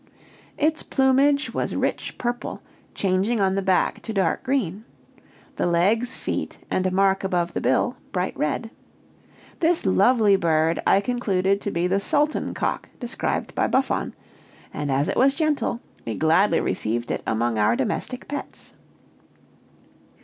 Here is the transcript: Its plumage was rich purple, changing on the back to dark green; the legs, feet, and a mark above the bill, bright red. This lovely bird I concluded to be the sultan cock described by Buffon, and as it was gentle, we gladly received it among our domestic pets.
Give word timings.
Its 0.57 0.81
plumage 0.81 1.53
was 1.53 1.75
rich 1.75 2.17
purple, 2.17 2.63
changing 2.95 3.39
on 3.39 3.53
the 3.53 3.61
back 3.61 4.01
to 4.01 4.11
dark 4.11 4.41
green; 4.41 4.83
the 5.57 5.67
legs, 5.67 6.15
feet, 6.17 6.57
and 6.71 6.87
a 6.87 6.91
mark 6.91 7.23
above 7.23 7.53
the 7.53 7.61
bill, 7.61 7.95
bright 8.11 8.35
red. 8.35 8.71
This 9.59 9.85
lovely 9.85 10.35
bird 10.35 10.79
I 10.87 11.01
concluded 11.01 11.61
to 11.61 11.69
be 11.69 11.85
the 11.85 11.99
sultan 11.99 12.55
cock 12.55 12.89
described 12.99 13.53
by 13.53 13.67
Buffon, 13.67 14.15
and 14.73 14.91
as 14.91 15.07
it 15.07 15.17
was 15.17 15.35
gentle, 15.35 15.79
we 16.03 16.15
gladly 16.15 16.59
received 16.61 17.11
it 17.11 17.21
among 17.27 17.59
our 17.59 17.75
domestic 17.75 18.27
pets. 18.27 18.73